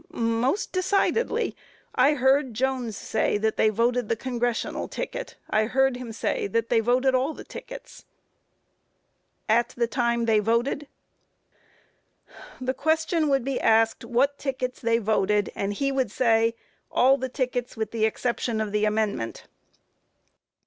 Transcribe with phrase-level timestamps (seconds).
[0.11, 0.17] A.
[0.17, 1.55] Most decidedly;
[1.93, 6.69] I heard Jones say that they voted the Congressional ticket; I heard him say that
[6.69, 8.05] they voted all the tickets.
[9.47, 9.55] Q.
[9.57, 10.87] At the time they voted?
[12.31, 12.63] A.
[12.63, 16.55] The question would be asked what tickets they voted, and he would say,
[16.91, 19.43] "All the tickets with the exception of the Amendment."